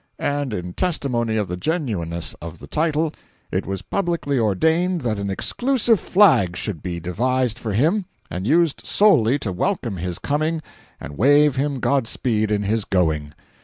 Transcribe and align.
And 0.17 0.51
in 0.51 0.73
testimony 0.73 1.37
of 1.37 1.47
the 1.47 1.57
genuineness 1.57 2.33
of 2.41 2.57
the 2.57 2.65
title 2.65 3.13
it 3.51 3.67
was 3.67 3.83
publicly 3.83 4.39
ordained 4.39 5.01
that 5.01 5.19
an 5.19 5.29
exclusive 5.29 5.99
flag 5.99 6.57
should 6.57 6.81
be 6.81 6.99
devised 6.99 7.59
for 7.59 7.73
him 7.73 8.05
and 8.27 8.47
used 8.47 8.83
solely 8.83 9.37
to 9.37 9.51
welcome 9.53 9.97
his 9.97 10.17
coming 10.17 10.63
and 10.99 11.19
wave 11.19 11.55
him 11.55 11.79
God 11.79 12.07
speed 12.07 12.49
in 12.49 12.63
his 12.63 12.83
going. 12.83 13.35